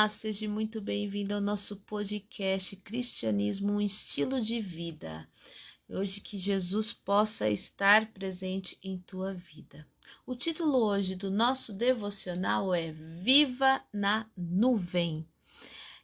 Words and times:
Olá, 0.00 0.08
seja 0.08 0.48
muito 0.48 0.80
bem-vindo 0.80 1.34
ao 1.34 1.42
nosso 1.42 1.76
podcast 1.80 2.74
Cristianismo, 2.76 3.74
um 3.74 3.80
estilo 3.82 4.40
de 4.40 4.58
vida. 4.58 5.28
Hoje 5.86 6.22
que 6.22 6.38
Jesus 6.38 6.90
possa 6.90 7.50
estar 7.50 8.10
presente 8.10 8.78
em 8.82 8.96
tua 8.96 9.34
vida. 9.34 9.86
O 10.26 10.34
título 10.34 10.78
hoje 10.78 11.14
do 11.14 11.30
nosso 11.30 11.74
devocional 11.74 12.74
é 12.74 12.92
Viva 12.92 13.84
na 13.92 14.26
Nuvem. 14.34 15.28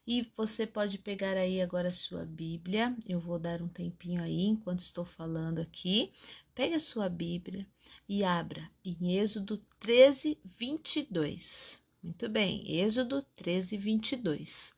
E 0.06 0.30
você 0.37 0.66
pode 0.66 0.98
pegar 0.98 1.38
aí 1.38 1.62
agora 1.62 1.88
a 1.88 1.92
sua 1.92 2.27
Bíblia. 2.27 2.95
Eu 3.09 3.19
vou 3.19 3.38
dar 3.38 3.62
um 3.62 3.69
tempinho 3.69 4.23
aí 4.23 4.42
enquanto 4.42 4.80
estou 4.80 5.06
falando 5.06 5.59
aqui. 5.59 6.12
Pegue 6.55 6.74
a 6.74 6.80
sua 6.80 7.09
Bíblia 7.09 7.66
e 8.06 8.23
abra 8.23 8.70
em 8.84 9.16
Êxodo 9.16 9.59
13, 9.80 10.38
22. 10.45 11.85
Muito 12.02 12.28
bem, 12.28 12.62
Êxodo 12.80 13.23
13, 13.34 13.77
22. 13.77 14.74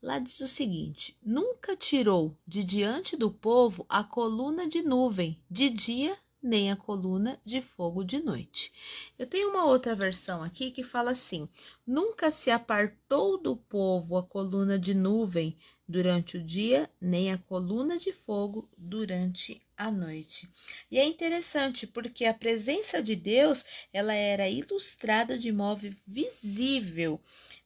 Lá 0.00 0.18
diz 0.20 0.40
o 0.40 0.46
seguinte: 0.46 1.16
Nunca 1.22 1.76
tirou 1.76 2.36
de 2.46 2.62
diante 2.62 3.16
do 3.16 3.30
povo 3.30 3.84
a 3.88 4.04
coluna 4.04 4.68
de 4.68 4.80
nuvem 4.80 5.42
de 5.50 5.68
dia, 5.68 6.16
nem 6.40 6.70
a 6.70 6.76
coluna 6.76 7.40
de 7.44 7.60
fogo 7.60 8.04
de 8.04 8.20
noite. 8.20 8.72
Eu 9.18 9.26
tenho 9.26 9.50
uma 9.50 9.64
outra 9.64 9.94
versão 9.96 10.42
aqui 10.42 10.70
que 10.70 10.84
fala 10.84 11.10
assim: 11.10 11.48
Nunca 11.84 12.30
se 12.30 12.50
apartou 12.50 13.36
do 13.36 13.56
povo 13.56 14.16
a 14.16 14.22
coluna 14.22 14.78
de 14.78 14.94
nuvem 14.94 15.56
durante 15.86 16.36
o 16.36 16.42
dia, 16.44 16.88
nem 17.00 17.32
a 17.32 17.38
coluna 17.38 17.98
de 17.98 18.12
fogo 18.12 18.68
durante 18.78 19.60
à 19.78 19.92
noite. 19.92 20.50
E 20.90 20.98
é 20.98 21.04
interessante 21.04 21.86
porque 21.86 22.24
a 22.24 22.34
presença 22.34 23.00
de 23.00 23.14
Deus, 23.14 23.64
ela 23.92 24.12
era 24.12 24.48
ilustrada 24.48 25.38
de 25.38 25.52
modo 25.52 25.88
visível, 26.04 27.20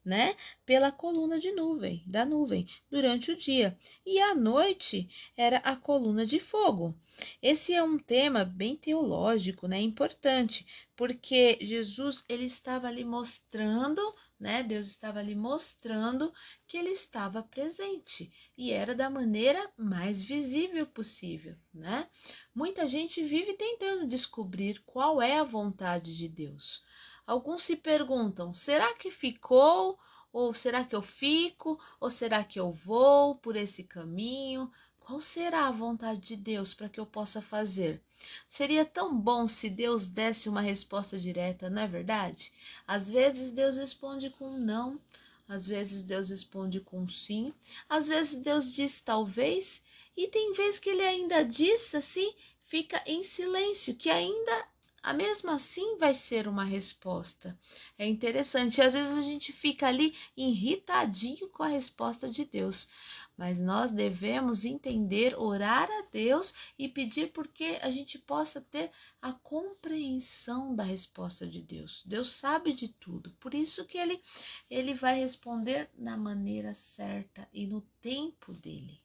né, 0.05 0.37
pela 0.67 0.93
coluna 0.93 1.39
de 1.39 1.51
nuvem, 1.53 2.03
da 2.07 2.25
nuvem, 2.27 2.69
durante 2.91 3.33
o 3.33 3.37
dia. 3.37 3.79
E 4.05 4.21
à 4.21 4.35
noite 4.35 5.09
era 5.37 5.57
a 5.59 5.75
coluna 5.75 6.27
de 6.27 6.39
fogo. 6.39 6.95
Esse 7.41 7.73
é 7.73 7.83
um 7.83 7.99
tema 7.99 8.45
bem 8.45 8.77
teológico, 8.77 9.67
né, 9.67 9.81
importante, 9.81 10.67
porque 10.95 11.59
Jesus 11.61 12.25
ele 12.29 12.45
estava 12.45 12.89
ali 12.89 13.05
mostrando 13.05 14.03
né? 14.43 14.65
Deus 14.65 14.89
estava 14.89 15.21
ali 15.21 15.37
mostrando 15.37 16.35
que 16.67 16.77
ele 16.77 16.91
estava 16.91 17.45
presente 17.45 18.29
e 18.59 18.73
era 18.73 18.93
da 18.93 19.09
maneira 19.09 19.73
mais 19.79 20.21
visível 20.21 20.85
possível, 20.85 21.57
né? 21.73 22.11
Muita 22.53 22.89
gente 22.89 23.23
vive 23.23 23.55
tentando 23.55 24.05
descobrir 24.05 24.83
qual 24.85 25.23
é 25.23 25.39
a 25.39 25.45
vontade 25.45 26.17
de 26.17 26.29
Deus. 26.29 26.83
Alguns 27.25 27.63
se 27.63 27.77
perguntam: 27.77 28.53
será 28.53 28.93
que 28.95 29.13
ficou? 29.13 29.97
Ou 30.33 30.53
será 30.53 30.85
que 30.85 30.97
eu 30.97 31.03
fico? 31.03 31.79
Ou 32.01 32.11
será 32.11 32.43
que 32.43 32.59
eu 32.59 32.73
vou 32.73 33.37
por 33.37 33.55
esse 33.55 33.85
caminho? 33.85 34.69
Qual 35.05 35.21
será 35.21 35.67
a 35.67 35.73
vontade 35.73 36.21
de 36.21 36.37
Deus 36.37 36.75
para 36.75 36.89
que 36.89 37.01
eu 37.01 37.05
possa 37.05 37.43
fazer? 37.43 38.01
Seria 38.49 38.85
tão 38.85 39.19
bom 39.19 39.49
se 39.49 39.69
Deus 39.69 40.07
desse 40.07 40.49
uma 40.49 40.61
resposta 40.61 41.19
direta, 41.19 41.69
não 41.69 41.83
é 41.83 41.89
verdade? 41.89 42.53
Às 42.87 43.11
vezes 43.11 43.51
Deus 43.51 43.77
responde 43.77 44.31
com 44.31 44.57
não, 44.59 45.01
às 45.49 45.67
vezes 45.67 46.05
Deus 46.05 46.31
responde 46.31 46.81
com 46.81 47.07
sim, 47.09 47.53
às 47.89 48.07
vezes 48.07 48.37
Deus 48.37 48.73
diz 48.73 49.01
talvez, 49.01 49.83
e 50.17 50.29
tem 50.29 50.53
vezes 50.53 50.79
que 50.79 50.91
ele 50.91 51.03
ainda 51.03 51.45
diz 51.45 51.95
assim, 51.97 52.33
fica 52.65 53.03
em 53.05 53.25
silêncio, 53.25 53.97
que 53.97 54.09
ainda 54.09 54.69
a 55.03 55.13
mesmo 55.13 55.51
assim 55.51 55.99
vai 55.99 56.15
ser 56.15 56.47
uma 56.47 56.63
resposta. 56.63 57.59
É 57.99 58.07
interessante, 58.07 58.81
às 58.81 58.93
vezes 58.93 59.19
a 59.19 59.21
gente 59.21 59.53
fica 59.53 59.89
ali 59.89 60.15
irritadinho 60.37 61.49
com 61.49 61.65
a 61.65 61.69
resposta 61.69 62.31
de 62.31 62.45
Deus, 62.45 62.89
mas 63.37 63.61
nós 63.61 63.91
devemos 63.91 64.65
entender, 64.65 65.35
orar 65.39 65.91
a 65.91 66.03
Deus 66.11 66.55
e 66.79 66.89
pedir 66.89 67.33
porque 67.33 67.79
a 67.83 67.91
gente 67.91 68.19
possa 68.19 68.61
ter 68.61 68.91
a 69.21 69.33
compreensão 69.33 70.75
da 70.75 70.85
resposta 70.85 71.47
de 71.47 71.61
Deus. 71.61 72.03
Deus 72.07 72.33
sabe 72.33 72.73
de 72.73 72.89
tudo, 72.89 73.33
por 73.41 73.53
isso 73.55 73.85
que 73.85 73.99
ele 73.99 74.23
ele 74.71 74.95
vai 74.95 75.19
responder 75.19 75.91
na 75.99 76.17
maneira 76.17 76.73
certa 76.73 77.49
e 77.53 77.67
no 77.67 77.81
tempo 78.01 78.53
dele. 78.53 79.02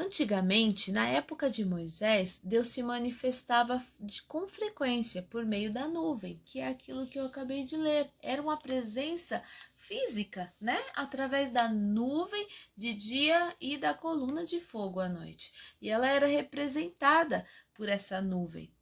Antigamente, 0.00 0.90
na 0.90 1.06
época 1.06 1.50
de 1.50 1.62
Moisés, 1.62 2.40
Deus 2.42 2.68
se 2.68 2.82
manifestava 2.82 3.84
de, 4.00 4.22
com 4.22 4.48
frequência 4.48 5.22
por 5.22 5.44
meio 5.44 5.70
da 5.70 5.86
nuvem, 5.86 6.40
que 6.42 6.58
é 6.58 6.68
aquilo 6.68 7.06
que 7.06 7.18
eu 7.18 7.26
acabei 7.26 7.64
de 7.64 7.76
ler. 7.76 8.10
Era 8.22 8.40
uma 8.40 8.56
presença 8.56 9.42
física, 9.76 10.50
né? 10.58 10.78
Através 10.94 11.50
da 11.50 11.68
nuvem 11.68 12.48
de 12.74 12.94
dia 12.94 13.54
e 13.60 13.76
da 13.76 13.92
coluna 13.92 14.46
de 14.46 14.58
fogo 14.58 15.00
à 15.00 15.08
noite. 15.08 15.52
E 15.82 15.90
ela 15.90 16.08
era 16.08 16.26
representada 16.26 17.44
por 17.74 17.86
essa 17.86 18.22
nuvem, 18.22 18.72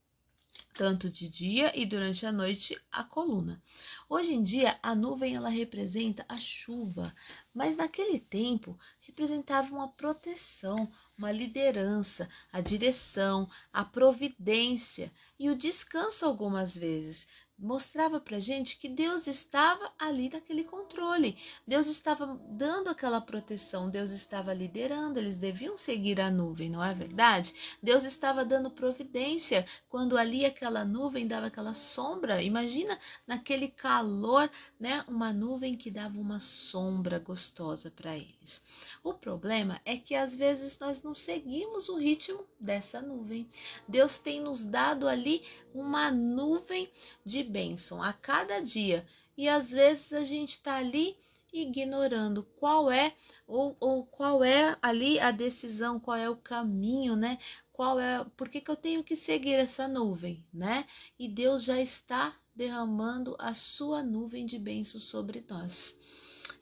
tanto 0.78 1.10
de 1.10 1.28
dia 1.28 1.72
e 1.76 1.84
durante 1.84 2.24
a 2.24 2.30
noite 2.30 2.80
a 2.92 3.02
coluna. 3.02 3.60
Hoje 4.08 4.32
em 4.32 4.40
dia, 4.40 4.78
a 4.80 4.94
nuvem 4.94 5.34
ela 5.34 5.48
representa 5.48 6.24
a 6.28 6.36
chuva, 6.36 7.12
mas 7.52 7.74
naquele 7.74 8.20
tempo 8.20 8.78
representava 9.00 9.74
uma 9.74 9.88
proteção, 9.88 10.88
uma 11.18 11.32
liderança, 11.32 12.28
a 12.52 12.60
direção, 12.60 13.50
a 13.72 13.84
providência 13.84 15.10
e 15.36 15.50
o 15.50 15.56
descanso 15.56 16.24
algumas 16.24 16.78
vezes, 16.78 17.26
mostrava 17.58 18.20
para 18.20 18.38
gente 18.38 18.78
que 18.78 18.88
Deus 18.88 19.26
estava 19.26 19.92
ali 19.98 20.30
naquele 20.30 20.62
controle, 20.62 21.36
Deus 21.66 21.88
estava 21.88 22.38
dando 22.48 22.88
aquela 22.88 23.20
proteção, 23.20 23.90
Deus 23.90 24.12
estava 24.12 24.54
liderando, 24.54 25.18
eles 25.18 25.38
deviam 25.38 25.76
seguir 25.76 26.20
a 26.20 26.30
nuvem, 26.30 26.70
não 26.70 26.84
é 26.84 26.94
verdade? 26.94 27.54
Deus 27.82 28.04
estava 28.04 28.44
dando 28.44 28.70
providência 28.70 29.66
quando 29.88 30.16
ali 30.16 30.44
aquela 30.44 30.84
nuvem 30.84 31.26
dava 31.26 31.46
aquela 31.46 31.74
sombra. 31.74 32.42
Imagina 32.42 32.98
naquele 33.26 33.68
calor, 33.68 34.48
né? 34.78 35.04
Uma 35.08 35.32
nuvem 35.32 35.74
que 35.74 35.90
dava 35.90 36.20
uma 36.20 36.38
sombra 36.38 37.18
gostosa 37.18 37.90
para 37.90 38.16
eles. 38.16 38.64
O 39.02 39.14
problema 39.14 39.80
é 39.84 39.96
que 39.96 40.14
às 40.14 40.34
vezes 40.34 40.78
nós 40.78 41.02
não 41.02 41.14
seguimos 41.14 41.88
o 41.88 41.96
ritmo 41.96 42.44
dessa 42.60 43.00
nuvem. 43.02 43.48
Deus 43.86 44.18
tem 44.18 44.40
nos 44.40 44.64
dado 44.64 45.08
ali 45.08 45.42
uma 45.74 46.10
nuvem 46.10 46.90
de 47.24 47.42
bênção 47.48 48.02
a 48.02 48.12
cada 48.12 48.60
dia 48.60 49.06
e 49.36 49.48
às 49.48 49.70
vezes 49.72 50.12
a 50.12 50.24
gente 50.24 50.50
está 50.50 50.76
ali 50.76 51.16
ignorando 51.52 52.42
qual 52.56 52.90
é 52.90 53.14
ou, 53.46 53.76
ou 53.80 54.04
qual 54.04 54.44
é 54.44 54.76
ali 54.82 55.18
a 55.18 55.30
decisão, 55.30 55.98
qual 55.98 56.16
é 56.16 56.28
o 56.28 56.36
caminho, 56.36 57.16
né? 57.16 57.38
Qual 57.72 57.98
é, 57.98 58.24
por 58.36 58.48
que, 58.48 58.60
que 58.60 58.70
eu 58.70 58.76
tenho 58.76 59.04
que 59.04 59.16
seguir 59.16 59.54
essa 59.54 59.88
nuvem, 59.88 60.44
né? 60.52 60.84
E 61.18 61.28
Deus 61.28 61.64
já 61.64 61.80
está 61.80 62.34
derramando 62.54 63.36
a 63.38 63.54
sua 63.54 64.02
nuvem 64.02 64.44
de 64.44 64.58
bênção 64.58 65.00
sobre 65.00 65.44
nós. 65.48 65.96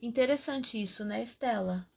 Interessante 0.01 0.81
isso, 0.81 1.05
né, 1.05 1.23
Estela? 1.23 1.89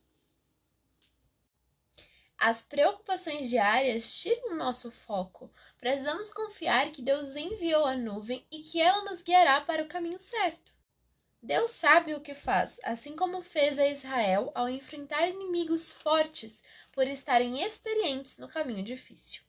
As 2.41 2.63
preocupações 2.63 3.49
diárias 3.49 4.17
tiram 4.17 4.53
o 4.53 4.55
nosso 4.55 4.89
foco. 4.89 5.51
Precisamos 5.77 6.31
confiar 6.31 6.89
que 6.89 7.01
Deus 7.01 7.35
enviou 7.35 7.83
a 7.83 7.97
nuvem 7.97 8.47
e 8.49 8.61
que 8.63 8.79
ela 8.79 9.03
nos 9.03 9.21
guiará 9.21 9.59
para 9.59 9.83
o 9.83 9.87
caminho 9.89 10.17
certo. 10.17 10.73
Deus 11.43 11.71
sabe 11.71 12.13
o 12.13 12.21
que 12.21 12.33
faz, 12.33 12.79
assim 12.83 13.13
como 13.13 13.41
fez 13.41 13.77
a 13.77 13.87
Israel 13.87 14.53
ao 14.55 14.69
enfrentar 14.69 15.27
inimigos 15.27 15.91
fortes 15.91 16.63
por 16.93 17.05
estarem 17.07 17.61
experientes 17.61 18.37
no 18.37 18.47
caminho 18.47 18.83
difícil. 18.83 19.41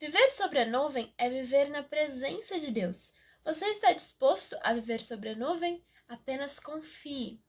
Viver 0.00 0.30
sobre 0.32 0.58
a 0.58 0.66
nuvem 0.66 1.14
é 1.16 1.30
viver 1.30 1.70
na 1.70 1.84
presença 1.84 2.58
de 2.58 2.72
Deus. 2.72 3.12
Você 3.44 3.66
está 3.66 3.92
disposto 3.92 4.58
a 4.64 4.74
viver 4.74 5.00
sobre 5.00 5.28
a 5.28 5.36
nuvem? 5.36 5.84
Apenas 6.08 6.58
confie. 6.58 7.40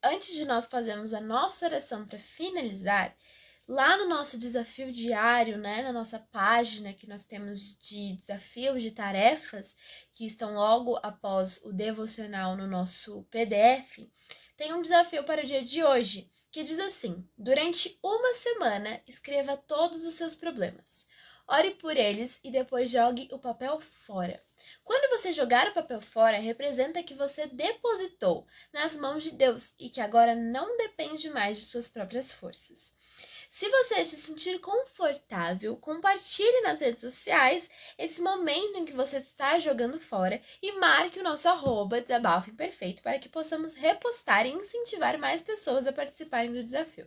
Antes 0.00 0.32
de 0.32 0.44
nós 0.44 0.68
fazermos 0.68 1.12
a 1.12 1.20
nossa 1.20 1.66
oração 1.66 2.06
para 2.06 2.20
finalizar, 2.20 3.16
Lá 3.68 3.96
no 3.96 4.08
nosso 4.08 4.36
desafio 4.36 4.90
diário, 4.90 5.56
né, 5.56 5.82
na 5.82 5.92
nossa 5.92 6.18
página 6.18 6.92
que 6.92 7.08
nós 7.08 7.24
temos 7.24 7.78
de 7.78 8.14
desafios, 8.14 8.82
de 8.82 8.90
tarefas, 8.90 9.76
que 10.12 10.26
estão 10.26 10.54
logo 10.54 10.98
após 11.00 11.62
o 11.64 11.72
devocional 11.72 12.56
no 12.56 12.66
nosso 12.66 13.22
PDF, 13.30 14.00
tem 14.56 14.72
um 14.72 14.82
desafio 14.82 15.22
para 15.22 15.42
o 15.42 15.46
dia 15.46 15.64
de 15.64 15.82
hoje, 15.82 16.28
que 16.50 16.64
diz 16.64 16.80
assim: 16.80 17.24
durante 17.38 17.98
uma 18.02 18.34
semana, 18.34 19.00
escreva 19.06 19.56
todos 19.56 20.04
os 20.04 20.14
seus 20.14 20.34
problemas. 20.34 21.06
Ore 21.46 21.72
por 21.72 21.96
eles 21.96 22.40
e 22.42 22.50
depois 22.50 22.90
jogue 22.90 23.28
o 23.32 23.38
papel 23.38 23.78
fora. 23.78 24.42
Quando 24.84 25.10
você 25.10 25.32
jogar 25.32 25.68
o 25.68 25.74
papel 25.74 26.00
fora, 26.00 26.38
representa 26.38 27.02
que 27.02 27.14
você 27.14 27.46
depositou 27.46 28.46
nas 28.72 28.96
mãos 28.96 29.22
de 29.22 29.32
Deus 29.32 29.74
e 29.78 29.90
que 29.90 30.00
agora 30.00 30.34
não 30.34 30.76
depende 30.76 31.28
mais 31.30 31.58
de 31.58 31.66
suas 31.66 31.88
próprias 31.88 32.32
forças. 32.32 32.92
Se 33.54 33.68
você 33.68 34.02
se 34.02 34.16
sentir 34.16 34.58
confortável, 34.60 35.76
compartilhe 35.76 36.62
nas 36.62 36.80
redes 36.80 37.02
sociais 37.02 37.68
esse 37.98 38.22
momento 38.22 38.78
em 38.78 38.86
que 38.86 38.94
você 38.94 39.18
está 39.18 39.58
jogando 39.58 40.00
fora 40.00 40.40
e 40.62 40.72
marque 40.78 41.18
o 41.18 41.22
nosso 41.22 41.46
arroba 41.50 42.00
desabafo 42.00 42.48
imperfeito 42.48 43.02
para 43.02 43.18
que 43.18 43.28
possamos 43.28 43.74
repostar 43.74 44.46
e 44.46 44.52
incentivar 44.52 45.18
mais 45.18 45.42
pessoas 45.42 45.86
a 45.86 45.92
participarem 45.92 46.50
do 46.50 46.64
desafio. 46.64 47.06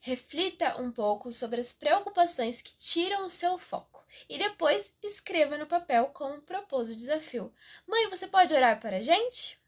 Reflita 0.00 0.78
um 0.82 0.92
pouco 0.92 1.32
sobre 1.32 1.62
as 1.62 1.72
preocupações 1.72 2.60
que 2.60 2.76
tiram 2.76 3.24
o 3.24 3.30
seu 3.30 3.56
foco 3.56 4.04
e 4.28 4.36
depois 4.36 4.92
escreva 5.02 5.56
no 5.56 5.66
papel 5.66 6.08
como 6.08 6.42
propôs 6.42 6.90
o 6.90 6.96
desafio. 6.96 7.50
Mãe, 7.86 8.06
você 8.10 8.26
pode 8.26 8.52
orar 8.52 8.78
para 8.78 8.98
a 8.98 9.00
gente? 9.00 9.58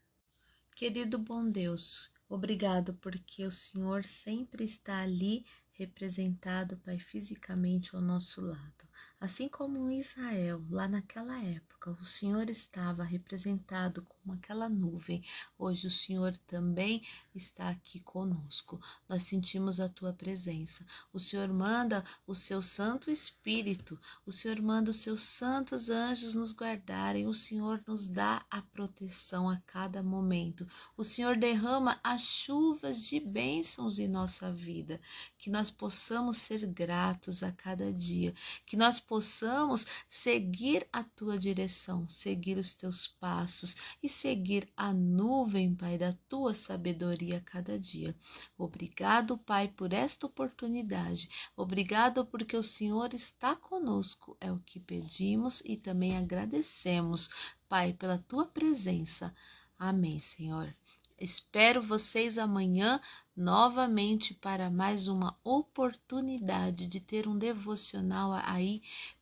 Querido 0.75 1.17
bom 1.17 1.47
Deus, 1.47 2.11
obrigado 2.29 2.93
porque 3.01 3.43
o 3.43 3.51
Senhor 3.51 4.03
sempre 4.03 4.63
está 4.63 5.01
ali 5.01 5.43
representado, 5.81 6.77
Pai, 6.77 6.99
fisicamente 6.99 7.95
ao 7.95 8.01
nosso 8.01 8.39
lado. 8.41 8.87
Assim 9.21 9.47
como 9.47 9.91
Israel, 9.91 10.65
lá 10.67 10.87
naquela 10.87 11.39
época, 11.43 11.91
o 11.91 12.05
Senhor 12.05 12.49
estava 12.49 13.03
representado 13.03 14.01
como 14.01 14.33
aquela 14.33 14.67
nuvem, 14.67 15.23
hoje 15.59 15.85
o 15.85 15.91
Senhor 15.91 16.35
também 16.47 17.03
está 17.35 17.69
aqui 17.69 17.99
conosco. 17.99 18.79
Nós 19.07 19.21
sentimos 19.21 19.79
a 19.79 19.87
tua 19.87 20.11
presença. 20.11 20.83
O 21.13 21.19
Senhor 21.19 21.53
manda 21.53 22.03
o 22.25 22.33
seu 22.33 22.63
Santo 22.63 23.11
Espírito, 23.11 23.99
o 24.25 24.31
Senhor 24.31 24.59
manda 24.59 24.89
os 24.89 24.97
seus 24.97 25.21
santos 25.21 25.91
anjos 25.91 26.33
nos 26.33 26.51
guardarem, 26.51 27.27
o 27.27 27.33
Senhor 27.33 27.79
nos 27.85 28.07
dá 28.07 28.43
a 28.49 28.63
proteção 28.63 29.47
a 29.47 29.57
cada 29.67 30.01
momento. 30.01 30.67
O 30.97 31.03
Senhor 31.03 31.37
derrama 31.37 31.99
as 32.03 32.21
chuvas 32.21 33.03
de 33.03 33.19
bênçãos 33.19 33.99
em 33.99 34.07
nossa 34.07 34.51
vida, 34.51 34.99
que 35.37 35.51
nós 35.51 35.69
possamos 35.69 36.37
ser 36.37 36.65
gratos 36.65 37.43
a 37.43 37.51
cada 37.51 37.93
dia, 37.93 38.33
que 38.65 38.75
nós 38.75 38.99
possamos 39.11 39.85
seguir 40.07 40.87
a 40.89 41.03
tua 41.03 41.37
direção, 41.37 42.07
seguir 42.07 42.57
os 42.57 42.73
teus 42.73 43.07
passos 43.07 43.75
e 44.01 44.07
seguir 44.07 44.71
a 44.73 44.93
nuvem, 44.93 45.75
Pai, 45.75 45.97
da 45.97 46.13
tua 46.29 46.53
sabedoria 46.53 47.39
a 47.39 47.41
cada 47.41 47.77
dia. 47.77 48.15
Obrigado, 48.57 49.37
Pai, 49.37 49.67
por 49.67 49.91
esta 49.91 50.27
oportunidade. 50.27 51.29
Obrigado 51.57 52.25
porque 52.25 52.55
o 52.55 52.63
Senhor 52.63 53.13
está 53.13 53.53
conosco. 53.53 54.37
É 54.39 54.49
o 54.49 54.59
que 54.59 54.79
pedimos 54.79 55.61
e 55.65 55.75
também 55.75 56.15
agradecemos, 56.15 57.51
Pai, 57.67 57.91
pela 57.91 58.17
tua 58.17 58.45
presença. 58.45 59.35
Amém, 59.77 60.19
Senhor. 60.19 60.73
Espero 61.19 61.81
vocês 61.81 62.37
amanhã 62.37 62.99
novamente 63.35 64.33
para 64.33 64.69
mais 64.69 65.07
uma 65.07 65.37
oportunidade 65.43 66.85
de 66.87 66.99
ter 66.99 67.27
um 67.27 67.37
devocional 67.37 68.33
aí 68.33 68.81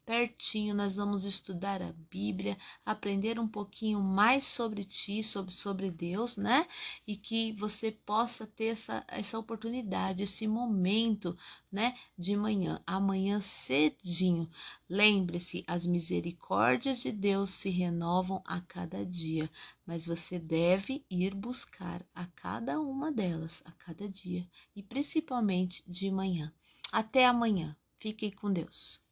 pertinho. 0.09 0.73
Nós 0.73 0.95
vamos 0.95 1.23
estudar 1.23 1.83
a 1.83 1.93
Bíblia, 2.09 2.57
aprender 2.83 3.39
um 3.39 3.47
pouquinho 3.47 4.01
mais 4.01 4.43
sobre 4.43 4.83
ti, 4.83 5.21
sobre, 5.21 5.53
sobre 5.53 5.91
Deus, 5.91 6.35
né? 6.35 6.65
E 7.05 7.15
que 7.15 7.53
você 7.53 7.91
possa 7.91 8.47
ter 8.47 8.69
essa, 8.69 9.05
essa 9.07 9.37
oportunidade, 9.37 10.23
esse 10.23 10.47
momento, 10.47 11.37
né? 11.71 11.93
De 12.17 12.35
manhã, 12.35 12.81
amanhã 12.87 13.39
cedinho. 13.39 14.49
Lembre-se, 14.89 15.63
as 15.67 15.85
misericórdias 15.85 17.01
de 17.01 17.11
Deus 17.11 17.51
se 17.51 17.69
renovam 17.69 18.41
a 18.47 18.59
cada 18.61 19.05
dia, 19.05 19.47
mas 19.85 20.07
você 20.07 20.39
deve 20.39 21.05
ir 21.07 21.35
buscar 21.35 22.03
a 22.15 22.25
cada 22.25 22.79
uma 22.81 23.11
delas, 23.11 23.61
a 23.63 23.71
cada 23.73 23.98
dia 24.07 24.47
e 24.75 24.83
principalmente 24.83 25.83
de 25.87 26.09
manhã. 26.11 26.53
Até 26.91 27.25
amanhã. 27.25 27.75
Fiquem 27.99 28.31
com 28.31 28.53
Deus 28.53 29.03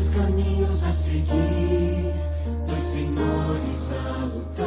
os 0.00 0.14
caminhos 0.14 0.84
a 0.84 0.92
seguir, 0.92 2.14
dois 2.66 2.82
senhores 2.82 3.92
a 3.92 4.24
lutar. 4.24 4.66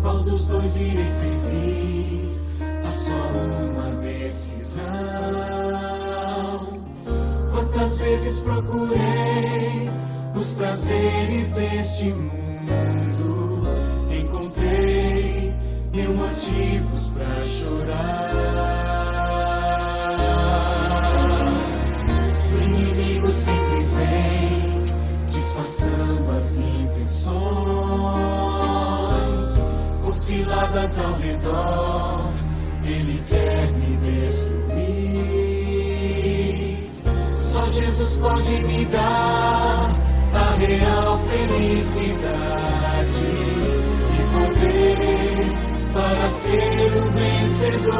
Qual 0.00 0.22
dos 0.22 0.46
dois 0.46 0.76
irei 0.78 1.06
servir? 1.06 2.30
Há 2.86 2.90
só 2.90 3.12
uma 3.12 3.90
decisão. 4.00 4.82
Quantas 7.50 7.98
vezes 7.98 8.40
procurei 8.40 9.90
os 10.34 10.54
prazeres 10.54 11.52
deste 11.52 12.04
mundo, 12.04 12.53
motivos 16.34 17.10
para 17.10 17.44
chorar. 17.44 18.84
sempre 23.32 23.84
vem 23.96 24.84
disfarçando 25.26 26.30
as 26.38 26.58
intenções, 26.58 27.34
por 30.04 30.14
ciladas 30.14 31.00
ao 31.00 31.14
redor, 31.14 32.32
ele 32.84 33.20
quer 33.28 33.72
me 33.72 33.96
destruir. 33.96 34.54
Só 37.38 37.66
Jesus 37.68 38.16
pode 38.16 38.52
me 38.64 38.84
dar 38.84 39.90
a 40.32 40.54
real 40.58 41.18
felicidade 41.26 42.04
e 44.14 44.18
poder 44.32 45.73
para 45.94 46.28
ser 46.28 46.92
o 46.96 47.10
vencedor. 47.12 47.94